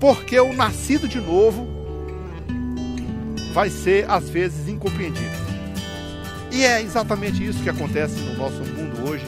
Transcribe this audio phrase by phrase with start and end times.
[0.00, 1.68] Porque o nascido de novo
[3.52, 5.36] vai ser às vezes incompreendido.
[6.50, 9.24] E é exatamente isso que acontece no nosso mundo hoje,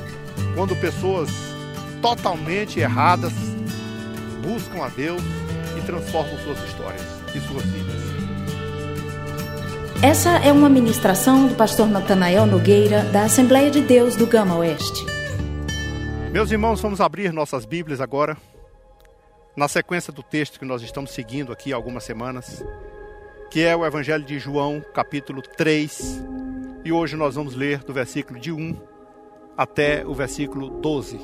[0.56, 1.30] quando pessoas
[2.00, 3.32] totalmente erradas
[4.42, 5.22] buscam a Deus
[5.78, 7.02] e transformam suas histórias
[7.34, 8.02] e suas vidas.
[10.02, 15.06] Essa é uma ministração do pastor Natanael Nogueira, da Assembleia de Deus do Gama Oeste.
[16.32, 18.36] Meus irmãos, vamos abrir nossas Bíblias agora,
[19.54, 22.64] na sequência do texto que nós estamos seguindo aqui há algumas semanas,
[23.50, 26.24] que é o Evangelho de João, capítulo 3,
[26.84, 28.76] e hoje nós vamos ler do versículo de 1
[29.56, 31.20] até o versículo 12.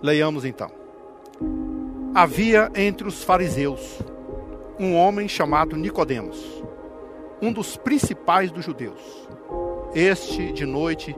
[0.00, 0.70] Leiamos então.
[2.14, 3.98] Havia entre os fariseus
[4.78, 6.38] um homem chamado Nicodemos,
[7.42, 9.28] um dos principais dos judeus.
[9.92, 11.14] Este, de noite,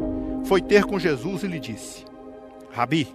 [0.46, 2.04] foi ter com Jesus e lhe disse:
[2.70, 3.14] Rabi,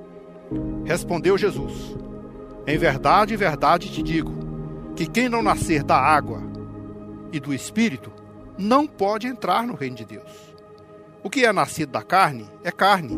[0.85, 1.95] Respondeu Jesus:
[2.67, 4.31] Em verdade, verdade te digo,
[4.95, 6.41] que quem não nascer da água
[7.31, 8.11] e do espírito
[8.57, 10.55] não pode entrar no reino de Deus.
[11.23, 13.17] O que é nascido da carne é carne,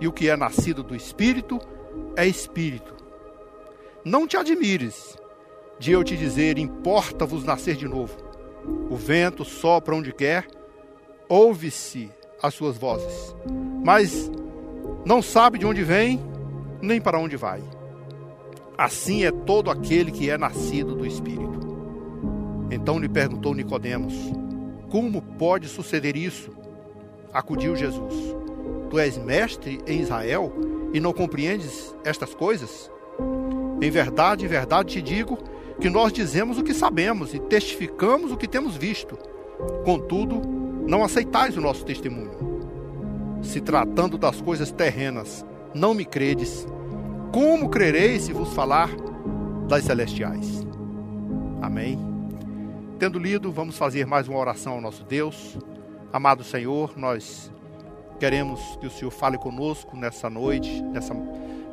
[0.00, 1.58] e o que é nascido do espírito
[2.16, 2.94] é espírito.
[4.04, 5.16] Não te admires
[5.78, 8.16] de eu te dizer: importa-vos nascer de novo.
[8.88, 10.46] O vento sopra onde quer,
[11.28, 12.10] ouve-se
[12.42, 13.34] as suas vozes,
[13.84, 14.30] mas
[15.04, 16.29] não sabe de onde vem
[16.80, 17.62] nem para onde vai.
[18.76, 21.60] Assim é todo aquele que é nascido do Espírito.
[22.70, 24.14] Então lhe perguntou Nicodemos:
[24.90, 26.50] como pode suceder isso?
[27.32, 28.14] Acudiu Jesus.
[28.88, 30.52] Tu és mestre em Israel
[30.92, 32.90] e não compreendes estas coisas?
[33.80, 35.38] Em verdade, em verdade te digo
[35.80, 39.16] que nós dizemos o que sabemos e testificamos o que temos visto.
[39.84, 40.42] Contudo,
[40.86, 43.40] não aceitais o nosso testemunho.
[43.42, 46.66] Se tratando das coisas terrenas, não me credes,
[47.32, 48.90] como crereis se vos falar
[49.68, 50.66] das celestiais?
[51.62, 51.98] Amém.
[52.98, 55.56] Tendo lido, vamos fazer mais uma oração ao nosso Deus.
[56.12, 57.50] Amado Senhor, nós
[58.18, 61.14] queremos que o Senhor fale conosco nessa noite, nessa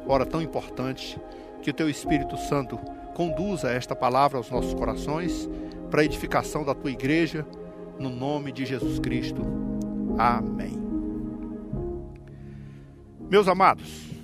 [0.08, 1.20] hora tão importante,
[1.62, 2.78] que o Teu Espírito Santo
[3.16, 5.50] conduza esta palavra aos nossos corações,
[5.90, 7.46] para a edificação da Tua igreja,
[7.98, 9.42] no nome de Jesus Cristo.
[10.18, 10.78] Amém.
[13.30, 14.17] Meus amados,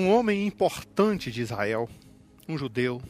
[0.00, 1.86] um homem importante de Israel,
[2.48, 3.02] um judeu,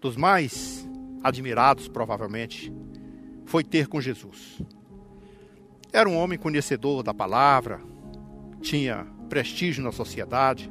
[0.00, 0.88] dos mais
[1.20, 2.72] admirados, provavelmente,
[3.44, 4.62] foi ter com Jesus.
[5.92, 7.80] Era um homem conhecedor da palavra,
[8.60, 10.70] tinha prestígio na sociedade.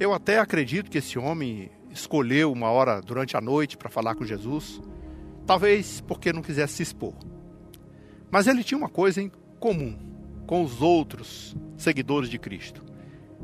[0.00, 4.24] Eu até acredito que esse homem escolheu uma hora durante a noite para falar com
[4.24, 4.80] Jesus,
[5.44, 7.12] talvez porque não quisesse se expor.
[8.30, 9.94] Mas ele tinha uma coisa em comum
[10.46, 12.86] com os outros seguidores de Cristo.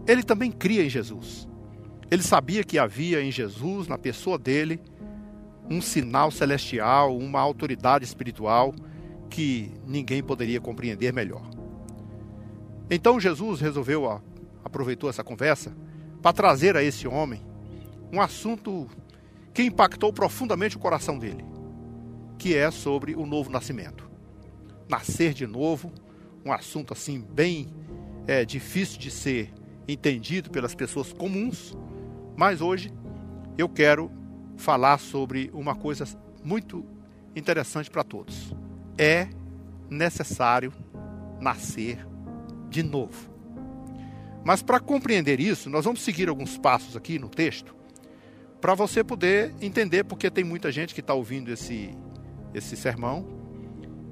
[0.07, 1.49] Ele também cria em Jesus.
[2.11, 4.81] Ele sabia que havia em Jesus, na pessoa dele,
[5.71, 8.75] um sinal celestial, uma autoridade espiritual
[9.31, 11.49] que ninguém poderia compreender melhor.
[12.91, 14.21] Então Jesus resolveu,
[14.63, 15.75] aproveitou essa conversa,
[16.21, 17.41] para trazer a esse homem
[18.13, 18.87] um assunto
[19.55, 21.45] que impactou profundamente o coração dele,
[22.39, 24.11] que é sobre o novo nascimento.
[24.89, 25.91] Nascer de novo,
[26.45, 27.73] um assunto assim bem
[28.27, 29.53] é, difícil de ser
[29.87, 31.77] entendido pelas pessoas comuns,
[32.37, 32.93] mas hoje
[33.59, 34.11] eu quero
[34.57, 36.05] falar sobre uma coisa
[36.43, 36.85] muito
[37.35, 38.55] interessante para todos.
[38.97, 39.29] É
[39.91, 40.73] necessário
[41.41, 42.07] nascer
[42.69, 43.31] de novo.
[44.45, 47.75] Mas para compreender isso, nós vamos seguir alguns passos aqui no texto,
[48.61, 51.91] para você poder entender, porque tem muita gente que está ouvindo esse,
[52.55, 53.27] esse sermão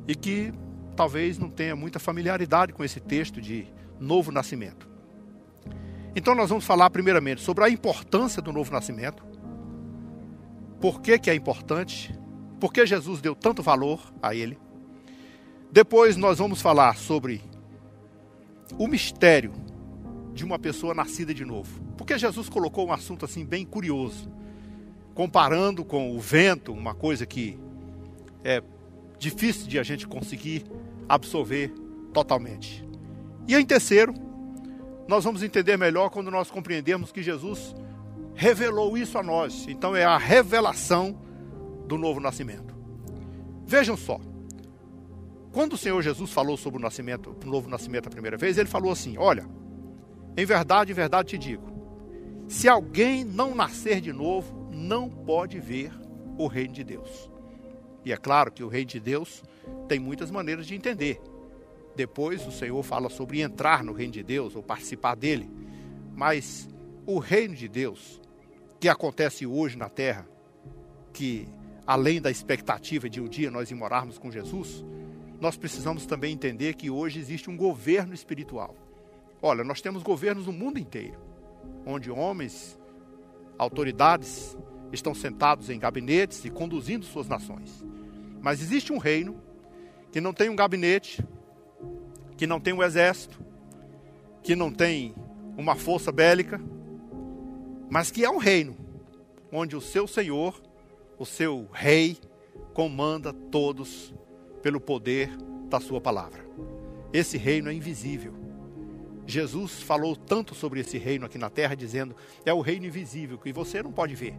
[0.06, 0.52] e que
[0.96, 3.66] talvez não tenha muita familiaridade com esse texto de
[3.98, 4.89] novo nascimento.
[6.14, 9.24] Então nós vamos falar primeiramente sobre a importância do novo nascimento.
[10.80, 12.18] Por que, que é importante?
[12.58, 14.58] Por que Jesus deu tanto valor a ele?
[15.70, 17.42] Depois nós vamos falar sobre
[18.78, 19.52] o mistério
[20.34, 21.80] de uma pessoa nascida de novo.
[21.96, 24.30] Porque Jesus colocou um assunto assim bem curioso,
[25.14, 27.58] comparando com o vento, uma coisa que
[28.42, 28.62] é
[29.18, 30.64] difícil de a gente conseguir
[31.08, 31.72] absorver
[32.12, 32.84] totalmente.
[33.46, 34.14] E em terceiro,
[35.10, 37.74] nós vamos entender melhor quando nós compreendermos que Jesus
[38.32, 39.66] revelou isso a nós.
[39.68, 41.20] Então é a revelação
[41.84, 42.72] do novo nascimento.
[43.66, 44.20] Vejam só.
[45.50, 48.68] Quando o Senhor Jesus falou sobre o nascimento, o novo nascimento a primeira vez, ele
[48.68, 49.44] falou assim: "Olha,
[50.36, 51.68] em verdade, em verdade te digo,
[52.46, 55.90] se alguém não nascer de novo, não pode ver
[56.38, 57.28] o reino de Deus."
[58.04, 59.42] E é claro que o reino de Deus
[59.88, 61.20] tem muitas maneiras de entender.
[61.96, 65.50] Depois o Senhor fala sobre entrar no reino de Deus ou participar dele.
[66.14, 66.68] Mas
[67.06, 68.20] o reino de Deus,
[68.78, 70.26] que acontece hoje na terra,
[71.12, 71.48] que
[71.86, 74.84] além da expectativa de um dia nós morarmos com Jesus,
[75.40, 78.76] nós precisamos também entender que hoje existe um governo espiritual.
[79.42, 81.18] Olha, nós temos governos no mundo inteiro,
[81.86, 82.78] onde homens,
[83.58, 84.56] autoridades,
[84.92, 87.84] estão sentados em gabinetes e conduzindo suas nações.
[88.40, 89.40] Mas existe um reino
[90.12, 91.24] que não tem um gabinete,
[92.40, 93.38] que não tem um exército,
[94.42, 95.14] que não tem
[95.58, 96.58] uma força bélica,
[97.90, 98.74] mas que é um reino
[99.52, 100.58] onde o seu Senhor,
[101.18, 102.16] o seu rei,
[102.72, 104.14] comanda todos
[104.62, 105.28] pelo poder
[105.68, 106.42] da sua palavra.
[107.12, 108.32] Esse reino é invisível.
[109.26, 112.16] Jesus falou tanto sobre esse reino aqui na terra, dizendo:
[112.46, 114.34] é o reino invisível que você não pode ver.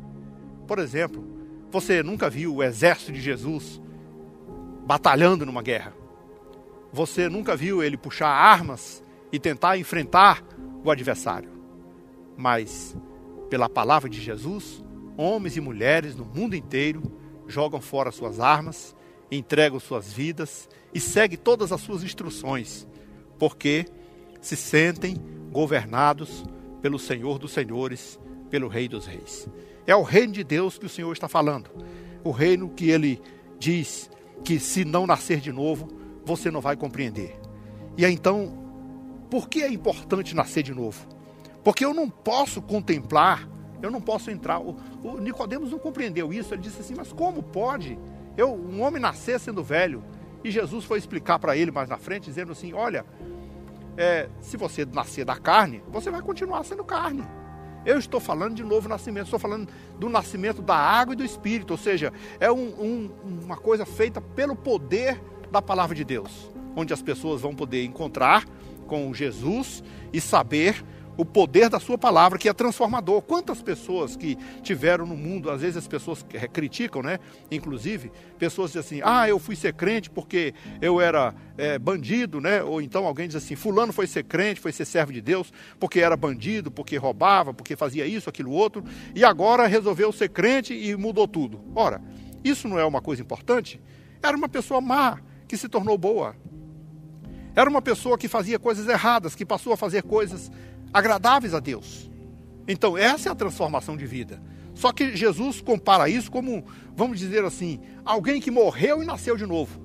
[0.65, 1.23] Por exemplo,
[1.69, 3.79] você nunca viu o exército de Jesus
[4.87, 6.00] batalhando numa guerra.
[6.93, 10.43] Você nunca viu ele puxar armas e tentar enfrentar
[10.83, 11.49] o adversário.
[12.35, 12.95] Mas,
[13.49, 14.83] pela palavra de Jesus,
[15.17, 17.01] homens e mulheres no mundo inteiro
[17.47, 18.95] jogam fora suas armas,
[19.31, 22.87] entregam suas vidas e seguem todas as suas instruções,
[23.39, 23.85] porque
[24.41, 25.15] se sentem
[25.51, 26.43] governados
[26.81, 29.47] pelo Senhor dos Senhores, pelo Rei dos Reis.
[29.85, 31.69] É o reino de Deus que o Senhor está falando.
[32.23, 33.21] O reino que ele
[33.57, 34.09] diz
[34.43, 35.87] que se não nascer de novo,
[36.25, 37.39] você não vai compreender.
[37.97, 38.57] E aí, então,
[39.29, 41.07] por que é importante nascer de novo?
[41.63, 43.47] Porque eu não posso contemplar,
[43.81, 44.59] eu não posso entrar.
[44.59, 46.53] O, o Nicodemos não compreendeu isso.
[46.53, 47.97] Ele disse assim: mas como pode
[48.37, 50.03] eu, um homem nascer sendo velho?
[50.43, 53.05] E Jesus foi explicar para ele mais na frente, dizendo assim: olha,
[53.97, 57.23] é, se você nascer da carne, você vai continuar sendo carne.
[57.85, 61.71] Eu estou falando de novo nascimento, estou falando do nascimento da água e do Espírito,
[61.71, 63.11] ou seja, é um, um,
[63.43, 65.19] uma coisa feita pelo poder
[65.51, 68.45] da palavra de Deus, onde as pessoas vão poder encontrar
[68.87, 69.83] com Jesus
[70.13, 70.83] e saber
[71.17, 73.21] o poder da sua palavra que é transformador.
[73.21, 77.19] Quantas pessoas que tiveram no mundo, às vezes as pessoas criticam, né?
[77.51, 82.63] Inclusive, pessoas dizem assim: ah, eu fui ser crente porque eu era é, bandido, né?
[82.63, 85.99] Ou então alguém diz assim: Fulano foi ser crente, foi ser servo de Deus porque
[85.99, 88.83] era bandido, porque roubava, porque fazia isso, aquilo, outro,
[89.13, 91.61] e agora resolveu ser crente e mudou tudo.
[91.75, 92.01] Ora,
[92.43, 93.81] isso não é uma coisa importante?
[94.23, 95.19] Era uma pessoa má
[95.51, 96.33] que se tornou boa.
[97.53, 100.49] Era uma pessoa que fazia coisas erradas, que passou a fazer coisas
[100.93, 102.09] agradáveis a Deus.
[102.65, 104.41] Então, essa é a transformação de vida.
[104.73, 106.65] Só que Jesus compara isso como,
[106.95, 109.81] vamos dizer assim, alguém que morreu e nasceu de novo.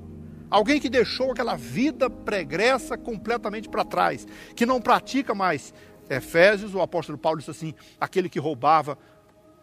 [0.49, 4.25] Alguém que deixou aquela vida pregressa completamente para trás,
[4.55, 5.75] que não pratica mais.
[6.09, 8.97] Efésios, o apóstolo Paulo disse assim: aquele que roubava,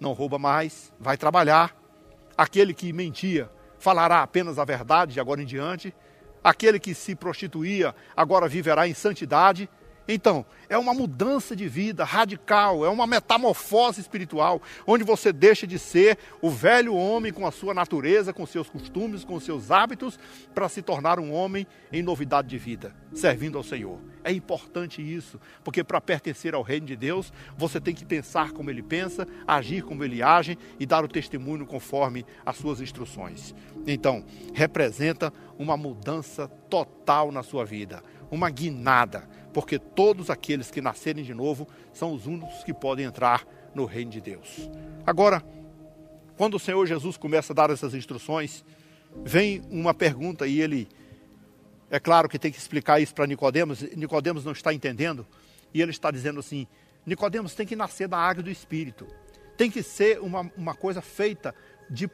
[0.02, 1.74] não rouba mais, vai trabalhar.
[2.38, 3.50] Aquele que mentia,
[3.84, 5.94] falará apenas a verdade de agora em diante.
[6.42, 9.70] Aquele que se prostituía, agora viverá em santidade.
[10.08, 15.80] Então, é uma mudança de vida radical, é uma metamorfose espiritual, onde você deixa de
[15.80, 20.20] ser o velho homem com a sua natureza, com seus costumes, com seus hábitos,
[20.54, 24.00] para se tornar um homem em novidade de vida, servindo ao Senhor.
[24.24, 28.70] É importante isso, porque para pertencer ao reino de Deus, você tem que pensar como
[28.70, 33.54] ele pensa, agir como ele age e dar o testemunho conforme as suas instruções.
[33.86, 34.24] Então,
[34.54, 38.02] representa uma mudança total na sua vida,
[38.34, 43.46] uma guinada porque todos aqueles que nascerem de novo são os únicos que podem entrar
[43.74, 44.70] no reino de Deus.
[45.06, 45.44] Agora,
[46.36, 48.66] quando o Senhor Jesus começa a dar essas instruções,
[49.24, 50.90] vem uma pergunta e ele
[51.90, 53.82] é claro que tem que explicar isso para Nicodemos.
[53.96, 55.26] Nicodemos não está entendendo
[55.72, 56.68] e ele está dizendo assim:
[57.06, 59.06] Nicodemos tem que nascer da água do Espírito.
[59.56, 61.54] Tem que ser uma, uma coisa feita
[61.88, 62.10] de,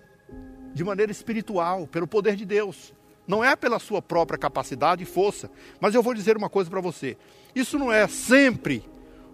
[0.73, 2.93] de maneira espiritual, pelo poder de Deus.
[3.29, 5.51] Não é pela sua própria capacidade e força.
[5.79, 7.15] Mas eu vou dizer uma coisa para você.
[7.53, 8.83] Isso não é sempre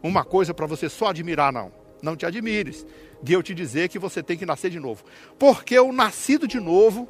[0.03, 1.71] uma coisa para você só admirar, não.
[2.01, 2.85] Não te admires
[3.23, 5.05] de eu te dizer que você tem que nascer de novo.
[5.39, 7.07] Porque o nascido de novo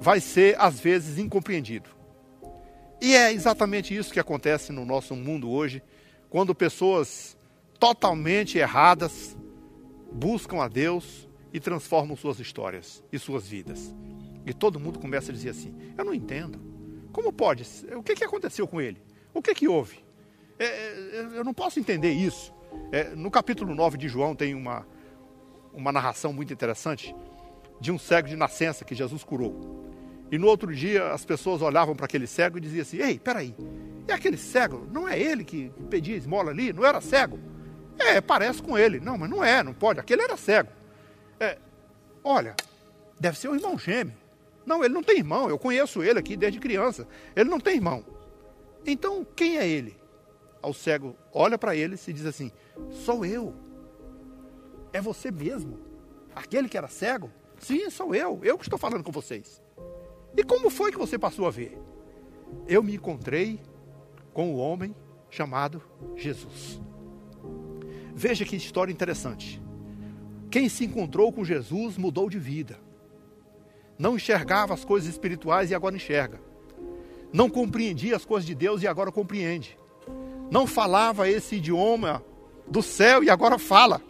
[0.00, 1.88] vai ser, às vezes, incompreendido.
[3.00, 5.84] E é exatamente isso que acontece no nosso mundo hoje,
[6.28, 7.38] quando pessoas
[7.78, 9.36] totalmente erradas
[10.10, 13.94] buscam a Deus e transformam suas histórias e suas vidas.
[14.46, 16.58] E todo mundo começa a dizer assim: Eu não entendo.
[17.12, 17.66] Como pode?
[17.96, 19.02] O que, que aconteceu com ele?
[19.34, 20.04] O que, que houve?
[20.58, 22.54] É, é, eu não posso entender isso.
[22.92, 24.86] É, no capítulo 9 de João tem uma,
[25.72, 27.14] uma narração muito interessante
[27.80, 29.84] de um cego de nascença que Jesus curou.
[30.30, 33.54] E no outro dia as pessoas olhavam para aquele cego e diziam assim: Ei, peraí,
[34.06, 34.86] é aquele cego?
[34.92, 36.72] Não é ele que pedia esmola ali?
[36.72, 37.38] Não era cego?
[37.98, 39.00] É, parece com ele.
[39.00, 40.00] Não, mas não é, não pode.
[40.00, 40.70] Aquele era cego.
[41.40, 41.58] É,
[42.22, 42.54] olha,
[43.18, 44.14] deve ser o irmão gêmeo.
[44.66, 45.48] Não, ele não tem irmão.
[45.48, 47.06] Eu conheço ele aqui desde criança.
[47.34, 48.04] Ele não tem irmão.
[48.84, 49.96] Então, quem é ele?
[50.60, 52.50] Ao cego olha para ele e diz assim:
[52.90, 53.54] Sou eu.
[54.92, 55.78] É você mesmo.
[56.34, 57.30] Aquele que era cego?
[57.58, 58.40] Sim, sou eu.
[58.42, 59.62] Eu que estou falando com vocês.
[60.36, 61.78] E como foi que você passou a ver?
[62.66, 63.60] Eu me encontrei
[64.32, 64.94] com o homem
[65.30, 65.82] chamado
[66.14, 66.80] Jesus.
[68.14, 69.62] Veja que história interessante.
[70.50, 72.78] Quem se encontrou com Jesus mudou de vida.
[73.98, 76.40] Não enxergava as coisas espirituais e agora enxerga.
[77.32, 79.76] Não compreendia as coisas de Deus e agora compreende.
[80.50, 82.22] Não falava esse idioma
[82.66, 84.00] do céu e agora fala.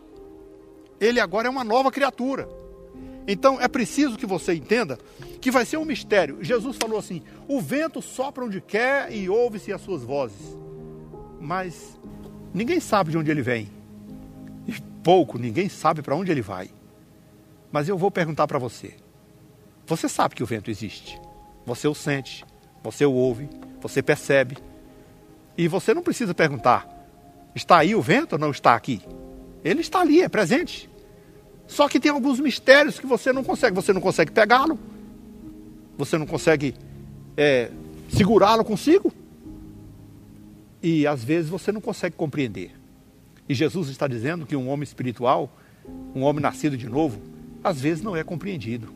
[1.01, 2.49] Ele agora é uma nova criatura.
[3.27, 4.99] Então é preciso que você entenda
[5.41, 6.39] que vai ser um mistério.
[6.43, 10.57] Jesus falou assim: o vento sopra onde quer e ouve-se as suas vozes.
[11.41, 11.99] Mas
[12.55, 13.69] ninguém sabe de onde ele vem.
[14.67, 16.71] E pouco, ninguém sabe para onde ele vai.
[17.71, 18.95] Mas eu vou perguntar para você.
[19.87, 21.21] Você sabe que o vento existe.
[21.65, 22.45] Você o sente,
[22.83, 23.49] você o ouve,
[23.81, 24.57] você percebe.
[25.57, 26.89] E você não precisa perguntar:
[27.55, 29.01] está aí o vento ou não está aqui?
[29.65, 30.91] Ele está ali, é presente.
[31.67, 33.75] Só que tem alguns mistérios que você não consegue.
[33.75, 34.79] Você não consegue pegá-lo.
[35.99, 36.75] Você não consegue
[37.37, 37.71] é,
[38.09, 39.13] segurá-lo consigo.
[40.83, 42.73] E às vezes você não consegue compreender.
[43.49, 45.51] E Jesus está dizendo que um homem espiritual,
[46.15, 47.21] um homem nascido de novo,
[47.63, 48.93] às vezes não é compreendido.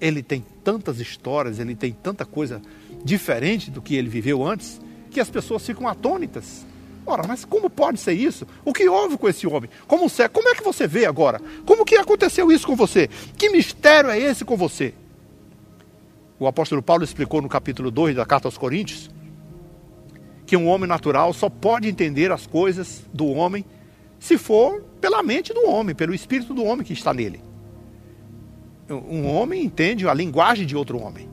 [0.00, 2.60] Ele tem tantas histórias, ele tem tanta coisa
[3.04, 6.66] diferente do que ele viveu antes, que as pessoas ficam atônitas.
[7.06, 8.46] Ora, mas como pode ser isso?
[8.64, 9.68] O que houve com esse homem?
[9.86, 11.40] Como, como é que você vê agora?
[11.66, 13.08] Como que aconteceu isso com você?
[13.36, 14.94] Que mistério é esse com você?
[16.38, 19.10] O apóstolo Paulo explicou no capítulo 2 da carta aos Coríntios
[20.46, 23.64] que um homem natural só pode entender as coisas do homem
[24.18, 27.42] se for pela mente do homem, pelo espírito do homem que está nele.
[28.88, 31.28] Um homem entende a linguagem de outro homem,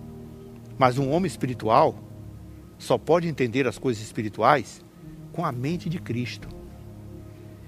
[0.77, 1.95] mas um homem espiritual
[2.77, 4.83] só pode entender as coisas espirituais
[5.33, 6.47] com a mente de Cristo.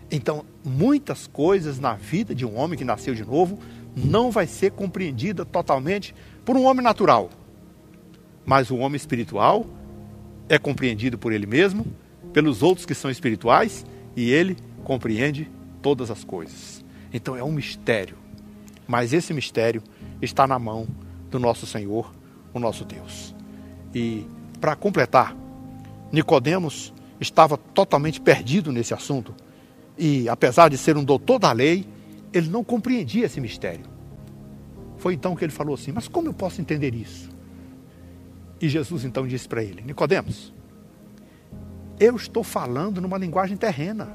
[0.10, 3.60] Então, muitas coisas na vida de um homem que nasceu de novo
[3.96, 7.30] não vai ser compreendida totalmente por um homem natural.
[8.46, 9.66] Mas o homem espiritual
[10.48, 11.86] é compreendido por ele mesmo,
[12.32, 13.86] pelos outros que são espirituais,
[14.16, 15.50] e ele compreende
[15.82, 16.84] todas as coisas.
[17.12, 18.23] Então é um mistério.
[18.88, 19.82] Mas esse mistério
[20.22, 20.88] está na mão
[21.30, 22.12] do nosso Senhor,
[22.54, 23.36] o nosso Deus.
[23.94, 24.25] E
[24.60, 25.36] para completar,
[26.12, 29.34] Nicodemos estava totalmente perdido nesse assunto.
[29.98, 31.88] E, apesar de ser um doutor da lei,
[32.32, 33.86] ele não compreendia esse mistério.
[34.98, 37.30] Foi então que ele falou assim: Mas como eu posso entender isso?
[38.62, 40.54] E Jesus então disse para ele: Nicodemos,
[42.00, 44.10] eu estou falando numa linguagem terrena.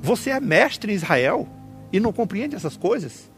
[0.00, 1.48] Você é mestre em Israel
[1.92, 3.30] e não compreende essas coisas?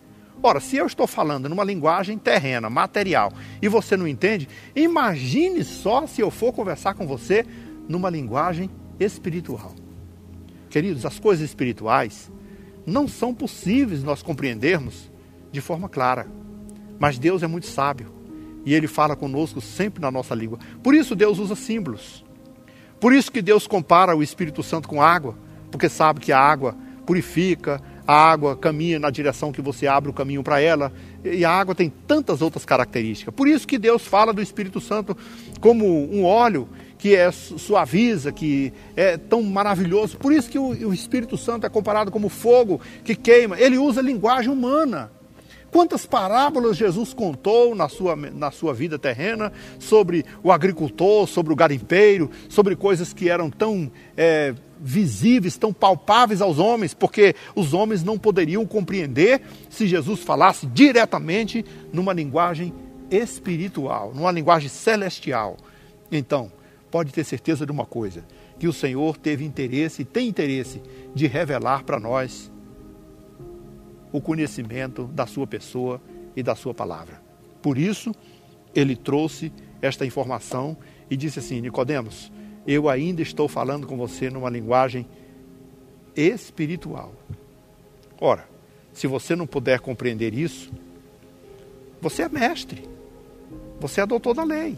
[0.42, 6.06] Ora, se eu estou falando numa linguagem terrena, material, e você não entende, imagine só
[6.06, 7.44] se eu for conversar com você
[7.88, 9.74] numa linguagem espiritual.
[10.70, 12.30] Queridos, as coisas espirituais
[12.86, 15.10] não são possíveis nós compreendermos
[15.52, 16.26] de forma clara.
[16.98, 18.12] Mas Deus é muito sábio
[18.64, 20.58] e ele fala conosco sempre na nossa língua.
[20.82, 22.24] Por isso Deus usa símbolos.
[22.98, 25.36] Por isso que Deus compara o Espírito Santo com água,
[25.70, 26.76] porque sabe que a água
[27.06, 30.92] purifica, a água caminha na direção que você abre o caminho para ela,
[31.24, 33.32] e a água tem tantas outras características.
[33.32, 35.16] Por isso que Deus fala do Espírito Santo
[35.60, 40.18] como um óleo que é suaviza, que é tão maravilhoso.
[40.18, 43.56] Por isso que o, Espírito Santo é comparado como fogo que queima.
[43.60, 45.12] Ele usa linguagem humana.
[45.70, 51.56] Quantas parábolas Jesus contou na sua, na sua vida terrena sobre o agricultor, sobre o
[51.56, 58.02] garimpeiro, sobre coisas que eram tão é, visíveis, tão palpáveis aos homens, porque os homens
[58.02, 62.72] não poderiam compreender se Jesus falasse diretamente numa linguagem
[63.10, 65.56] espiritual, numa linguagem celestial.
[66.10, 66.50] Então,
[66.90, 68.24] pode ter certeza de uma coisa:
[68.58, 70.82] que o Senhor teve interesse e tem interesse
[71.14, 72.50] de revelar para nós
[74.12, 76.00] o conhecimento da sua pessoa
[76.34, 77.22] e da sua palavra.
[77.62, 78.12] Por isso,
[78.74, 80.76] ele trouxe esta informação
[81.10, 82.32] e disse assim: Nicodemos,
[82.66, 85.06] eu ainda estou falando com você numa linguagem
[86.14, 87.12] espiritual.
[88.20, 88.48] Ora,
[88.92, 90.70] se você não puder compreender isso,
[92.00, 92.88] você é mestre,
[93.78, 94.76] você é doutor da lei.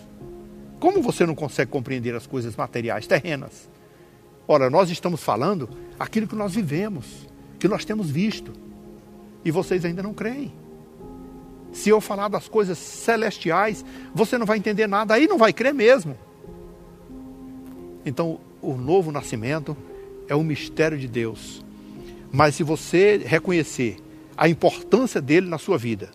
[0.78, 3.68] Como você não consegue compreender as coisas materiais, terrenas?
[4.46, 8.52] Ora, nós estamos falando aquilo que nós vivemos, que nós temos visto.
[9.44, 10.52] E vocês ainda não creem.
[11.72, 13.84] Se eu falar das coisas celestiais,
[14.14, 16.16] você não vai entender nada, aí não vai crer mesmo.
[18.04, 19.76] Então, o novo nascimento
[20.28, 21.64] é um mistério de Deus.
[22.32, 23.96] Mas se você reconhecer
[24.36, 26.10] a importância dele na sua vida,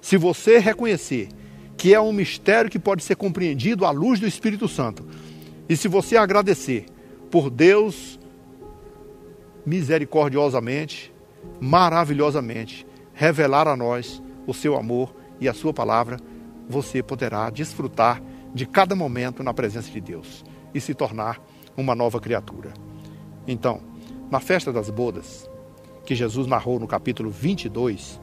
[0.00, 1.28] se você reconhecer
[1.76, 5.06] que é um mistério que pode ser compreendido à luz do Espírito Santo,
[5.68, 6.86] e se você agradecer
[7.30, 8.18] por Deus
[9.64, 11.12] misericordiosamente,
[11.60, 16.18] maravilhosamente, revelar a nós o seu amor e a sua palavra,
[16.68, 18.22] você poderá desfrutar
[18.54, 20.44] de cada momento na presença de Deus
[20.74, 21.40] e se tornar
[21.76, 22.72] uma nova criatura.
[23.46, 23.80] Então,
[24.30, 25.48] na festa das bodas,
[26.04, 28.20] que Jesus narrou no capítulo 22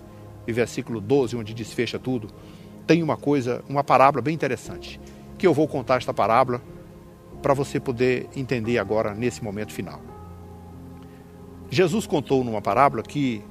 [0.48, 2.30] e versículo 12, onde desfecha tudo,
[2.86, 5.00] tem uma coisa, uma parábola bem interessante,
[5.38, 6.62] que eu vou contar esta parábola
[7.42, 10.02] para você poder entender agora nesse momento final.
[11.70, 13.44] Jesus contou numa parábola que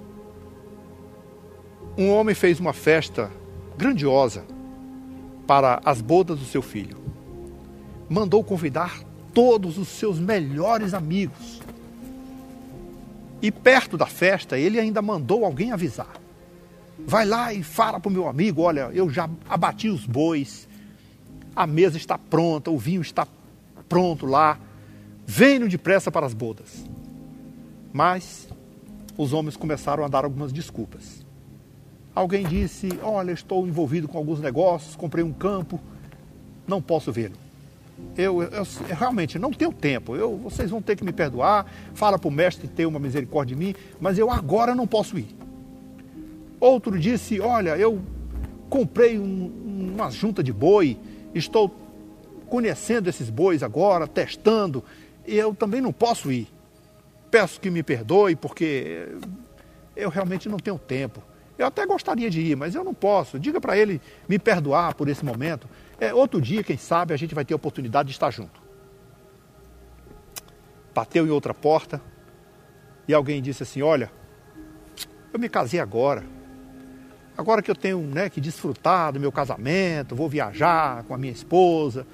[1.97, 3.31] um homem fez uma festa
[3.77, 4.45] grandiosa
[5.47, 7.04] para as bodas do seu filho.
[8.09, 9.01] Mandou convidar
[9.33, 11.61] todos os seus melhores amigos.
[13.43, 16.15] E perto da festa, ele ainda mandou alguém avisar.
[16.99, 20.69] Vai lá e fala para o meu amigo: olha, eu já abati os bois,
[21.55, 23.27] a mesa está pronta, o vinho está
[23.89, 24.59] pronto lá,
[25.27, 26.85] venham depressa para as bodas.
[27.93, 28.49] Mas
[29.17, 31.25] os homens começaram a dar algumas desculpas.
[32.15, 35.81] Alguém disse: Olha, estou envolvido com alguns negócios, comprei um campo,
[36.67, 37.44] não posso vê-lo.
[38.17, 40.17] Eu, eu, eu, realmente não tenho tempo.
[40.17, 41.67] Eu, vocês vão ter que me perdoar.
[41.95, 45.35] Fala para o mestre ter uma misericórdia de mim, mas eu agora não posso ir.
[46.61, 48.01] Outro disse: Olha, eu
[48.69, 50.97] comprei um, uma junta de boi,
[51.35, 51.75] estou
[52.49, 54.85] conhecendo esses bois agora, testando,
[55.27, 56.49] e eu também não posso ir.
[57.31, 59.09] Peço que me perdoe, porque
[59.97, 61.23] eu realmente não tenho tempo.
[61.57, 63.39] Eu até gostaria de ir, mas eu não posso.
[63.39, 65.69] Diga para ele me perdoar por esse momento.
[66.05, 68.61] É, outro dia, quem sabe, a gente vai ter a oportunidade de estar junto.
[70.95, 71.99] Bateu em outra porta
[73.09, 74.13] e alguém disse assim: Olha,
[75.33, 76.23] eu me casei agora.
[77.39, 81.33] Agora que eu tenho né, que desfrutar do meu casamento, vou viajar com a minha
[81.33, 82.07] esposa,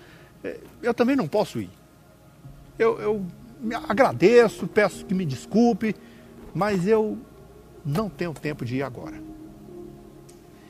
[0.44, 1.70] é, eu também não posso ir.
[2.79, 3.26] Eu, eu
[3.88, 5.96] agradeço, peço que me desculpe,
[6.55, 7.18] mas eu
[7.85, 9.20] não tenho tempo de ir agora.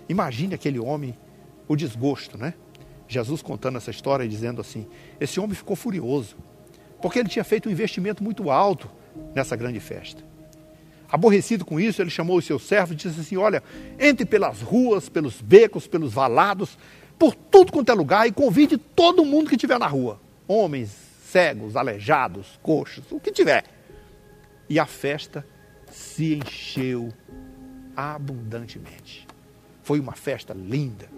[0.09, 1.17] Imagine aquele homem,
[1.69, 2.55] o desgosto, né?
[3.11, 4.87] Jesus contando essa história e dizendo assim:
[5.21, 6.37] esse homem ficou furioso,
[7.03, 8.89] porque ele tinha feito um investimento muito alto
[9.35, 10.23] nessa grande festa.
[11.11, 13.63] Aborrecido com isso, ele chamou os seus servos e disse assim: Olha,
[13.99, 16.79] entre pelas ruas, pelos becos, pelos valados,
[17.19, 21.75] por tudo quanto é lugar e convide todo mundo que estiver na rua: homens, cegos,
[21.75, 23.65] aleijados, coxos, o que tiver.
[24.69, 25.45] E a festa
[25.91, 27.13] se encheu
[27.97, 29.27] abundantemente.
[29.83, 31.11] Foi uma festa linda.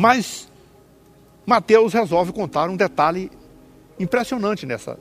[0.00, 0.48] Mas
[1.44, 3.32] Mateus resolve contar um detalhe
[3.98, 4.96] impressionante nessa,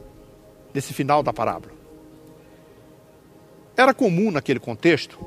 [0.73, 1.71] nesse final da parábola.
[3.77, 5.19] Era comum naquele contexto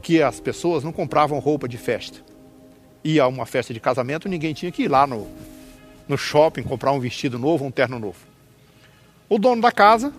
[0.00, 2.24] que as pessoas não compravam roupa de festa.
[3.04, 5.28] Ia a uma festa de casamento, ninguém tinha que ir lá no,
[6.08, 8.20] no shopping comprar um vestido novo, um terno novo.
[9.28, 10.14] O dono da casa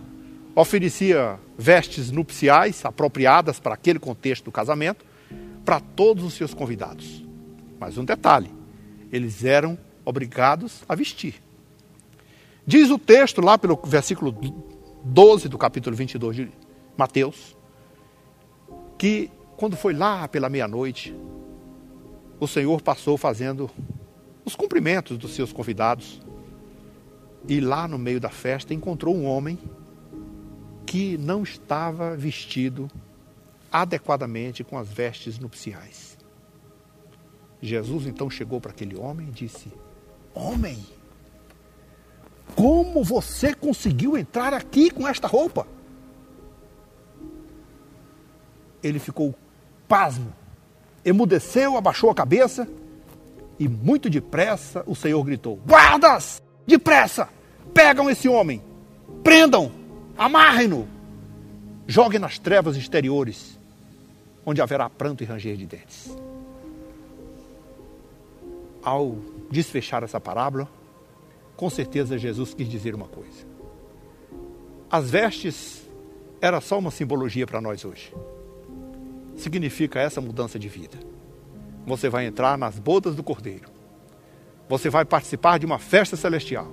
[0.54, 5.04] oferecia vestes nupciais apropriadas para aquele contexto do casamento
[5.64, 7.24] para todos os seus convidados.
[7.80, 8.61] Mas um detalhe:
[9.12, 11.34] eles eram obrigados a vestir.
[12.66, 14.34] Diz o texto lá pelo versículo
[15.04, 16.50] 12 do capítulo 22 de
[16.96, 17.56] Mateus,
[18.96, 21.14] que quando foi lá pela meia-noite,
[22.40, 23.70] o Senhor passou fazendo
[24.44, 26.20] os cumprimentos dos seus convidados.
[27.48, 29.58] E lá no meio da festa encontrou um homem
[30.86, 32.90] que não estava vestido
[33.70, 36.11] adequadamente com as vestes nupciais.
[37.62, 39.72] Jesus então chegou para aquele homem e disse:
[40.34, 40.84] Homem,
[42.56, 45.66] como você conseguiu entrar aqui com esta roupa?
[48.82, 49.32] Ele ficou
[49.86, 50.32] pasmo,
[51.04, 52.68] emudeceu, abaixou a cabeça
[53.58, 56.42] e, muito depressa, o Senhor gritou: Guardas!
[56.66, 57.28] Depressa!
[57.72, 58.60] Pegam esse homem,
[59.22, 59.70] prendam,
[60.18, 60.88] amarrem-no,
[61.86, 63.58] joguem nas trevas exteriores
[64.44, 66.10] onde haverá pranto e ranger de dentes.
[68.82, 69.16] Ao
[69.50, 70.68] desfechar essa parábola,
[71.56, 73.46] com certeza Jesus quis dizer uma coisa.
[74.90, 75.82] As vestes
[76.40, 78.12] era só uma simbologia para nós hoje.
[79.36, 80.98] Significa essa mudança de vida.
[81.86, 83.70] Você vai entrar nas bodas do Cordeiro.
[84.68, 86.72] Você vai participar de uma festa celestial.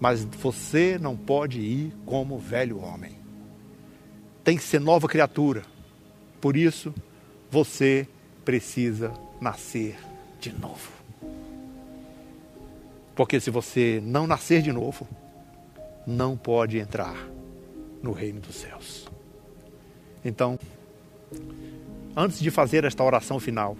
[0.00, 3.18] Mas você não pode ir como velho homem.
[4.44, 5.62] Tem que ser nova criatura.
[6.40, 6.94] Por isso,
[7.50, 8.06] você
[8.44, 9.98] precisa nascer
[10.40, 10.95] de novo.
[13.16, 15.08] Porque se você não nascer de novo,
[16.06, 17.16] não pode entrar
[18.02, 19.08] no reino dos céus.
[20.22, 20.58] Então,
[22.14, 23.76] antes de fazer esta oração final,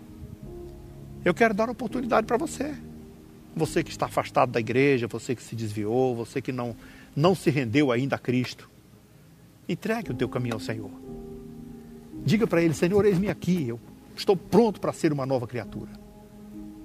[1.23, 2.75] eu quero dar oportunidade para você.
[3.55, 6.75] Você que está afastado da igreja, você que se desviou, você que não,
[7.15, 8.71] não se rendeu ainda a Cristo.
[9.69, 10.91] Entregue o teu caminho ao Senhor.
[12.25, 13.79] Diga para Ele: Senhor, eis-me aqui, eu
[14.17, 16.06] estou pronto para ser uma nova criatura.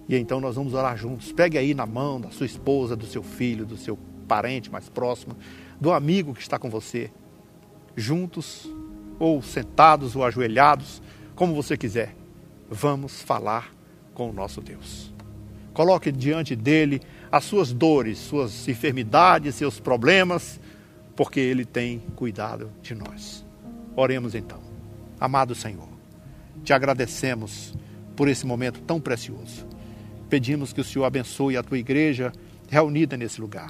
[0.07, 1.31] E então nós vamos orar juntos.
[1.31, 5.35] Pegue aí na mão da sua esposa, do seu filho, do seu parente mais próximo,
[5.79, 7.11] do amigo que está com você.
[7.95, 8.69] Juntos,
[9.19, 11.01] ou sentados, ou ajoelhados,
[11.35, 12.15] como você quiser.
[12.69, 13.73] Vamos falar
[14.13, 15.13] com o nosso Deus.
[15.73, 20.59] Coloque diante dele as suas dores, suas enfermidades, seus problemas,
[21.15, 23.45] porque ele tem cuidado de nós.
[23.95, 24.59] Oremos então.
[25.19, 25.87] Amado Senhor,
[26.63, 27.73] te agradecemos
[28.15, 29.70] por esse momento tão precioso
[30.31, 32.31] pedimos que o Senhor abençoe a tua igreja
[32.69, 33.69] reunida nesse lugar.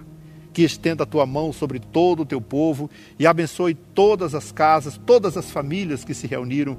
[0.54, 5.00] Que estenda a tua mão sobre todo o teu povo e abençoe todas as casas,
[5.04, 6.78] todas as famílias que se reuniram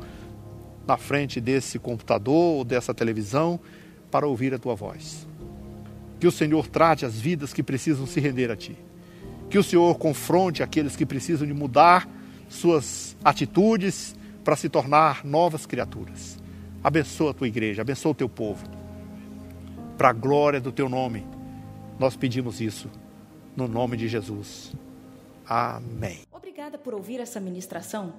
[0.86, 3.58] na frente desse computador ou dessa televisão
[4.08, 5.26] para ouvir a tua voz.
[6.20, 8.76] Que o Senhor trate as vidas que precisam se render a ti.
[9.50, 12.08] Que o Senhor confronte aqueles que precisam de mudar
[12.48, 14.14] suas atitudes
[14.44, 16.38] para se tornar novas criaturas.
[16.84, 18.81] Abençoa a tua igreja, abençoa o teu povo
[20.02, 21.24] para a glória do teu nome.
[21.96, 22.90] Nós pedimos isso
[23.54, 24.72] no nome de Jesus.
[25.46, 26.22] Amém.
[26.32, 28.12] Obrigada por ouvir essa ministração.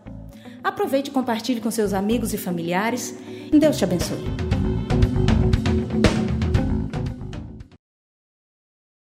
[0.64, 3.14] Aproveite e compartilhe com seus amigos e familiares.
[3.52, 4.53] Deus te abençoe.